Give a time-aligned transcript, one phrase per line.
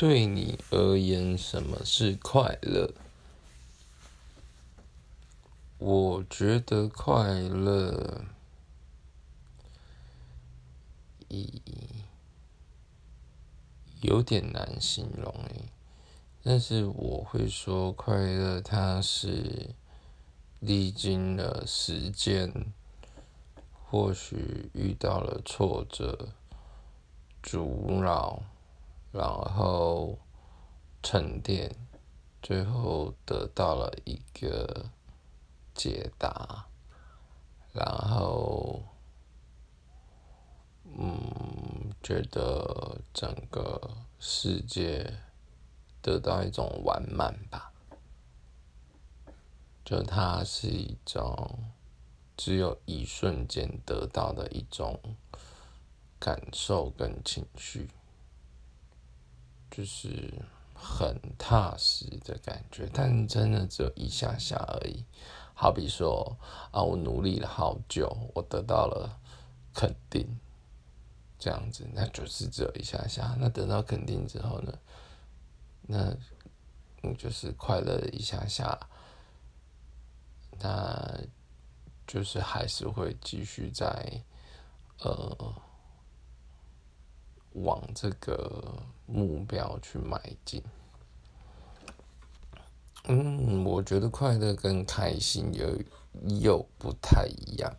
[0.00, 2.90] 对你而言，什么是快乐？
[5.76, 8.24] 我觉得快乐，
[11.28, 11.60] 一
[14.00, 15.68] 有点难形容诶。
[16.42, 19.74] 但是我会说，快乐它是
[20.60, 22.72] 历经了时间，
[23.84, 26.30] 或许遇到了挫折、
[27.42, 28.42] 阻挠。
[29.12, 30.18] 然后
[31.02, 31.74] 沉淀，
[32.40, 34.90] 最后得到了一个
[35.74, 36.66] 解答，
[37.72, 38.82] 然后，
[40.84, 43.80] 嗯，觉得整个
[44.18, 45.18] 世界
[46.00, 47.72] 得到一种完满吧，
[49.84, 51.72] 就它是一种
[52.36, 55.00] 只有一瞬间得到的一种
[56.18, 57.88] 感受跟情绪。
[59.70, 60.32] 就是
[60.74, 65.04] 很踏实的感觉，但真的只有一下下而已。
[65.54, 66.36] 好比说
[66.72, 69.20] 啊，我努力了好久，我得到了
[69.74, 70.26] 肯定，
[71.38, 73.36] 这样子，那就是只有一下下。
[73.38, 74.72] 那得到肯定之后呢，
[75.82, 76.16] 那
[77.02, 78.78] 嗯，就是快乐一下下，
[80.58, 81.20] 那
[82.06, 84.22] 就是还是会继续在
[84.98, 85.54] 呃。
[87.52, 90.62] 往这个目标去迈进。
[93.04, 95.78] 嗯，我觉得快乐跟开心又
[96.40, 97.74] 又不太一样。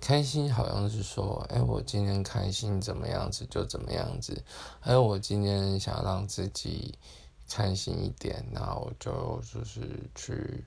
[0.00, 4.44] 开心好像是说，哎，我今天开心怎么样子就怎么样子。
[4.80, 6.98] 还有我今天想让自己
[7.48, 9.80] 开心一点，那我就就是
[10.14, 10.64] 去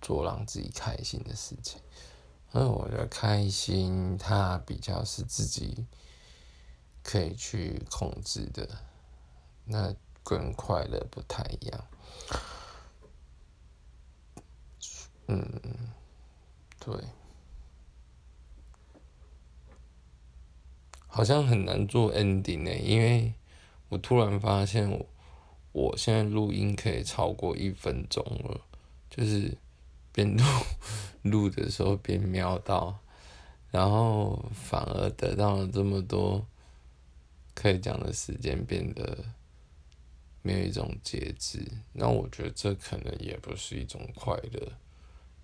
[0.00, 1.80] 做让自己开心的事情。
[2.52, 5.86] 因为，我觉得开心它比较是自己。
[7.02, 8.68] 可以去控制的，
[9.64, 11.84] 那跟快乐不太一样。
[15.26, 15.44] 嗯，
[16.78, 16.94] 对，
[21.06, 23.34] 好像很难做 ending 呢，因为
[23.88, 25.06] 我突然发现我
[25.72, 28.60] 我现在录音可以超过一分钟了，
[29.08, 29.56] 就是
[30.12, 30.44] 边录
[31.22, 32.98] 录的时候边瞄到，
[33.70, 36.46] 然后反而得到了这么多。
[37.54, 39.18] 可以讲的时间变得
[40.42, 41.60] 没有一种节制，
[41.92, 44.72] 那我觉得这可能也不是一种快乐。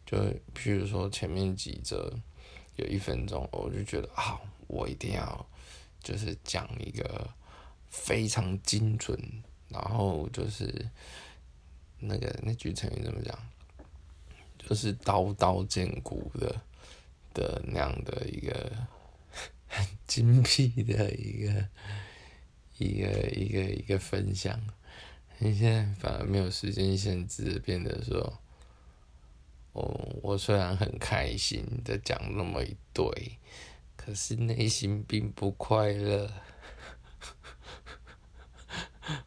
[0.07, 0.19] 就
[0.55, 2.13] 譬如说前面几则
[2.77, 5.47] 有一分钟，我就觉得啊，我一定要
[6.03, 7.29] 就是讲一个
[7.91, 9.19] 非常精准，
[9.69, 10.89] 然后就是
[11.99, 13.39] 那个那句成语怎么讲，
[14.59, 16.61] 就是刀刀见骨的
[17.35, 18.73] 的那样的一个。
[19.69, 21.69] 很精辟的一个
[22.79, 24.61] 一个一个一个分享，
[25.39, 28.41] 你现在反而没有时间限制，变得说，
[29.73, 33.39] 哦，我虽然很开心的讲那么一堆，
[33.97, 36.31] 可是内心并不快乐。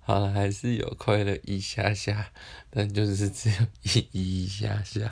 [0.02, 2.32] 好了，还是有快乐一下下，
[2.70, 5.12] 但就是只有一一下下。